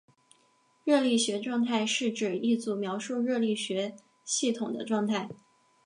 [0.83, 3.93] 热力学状态是指一组描述热力学
[4.25, 5.29] 系统的状态。